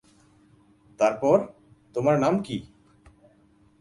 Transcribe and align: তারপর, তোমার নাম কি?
তারপর, 0.99 1.37
তোমার 1.95 2.15
নাম 2.19 2.33
কি? 2.43 2.57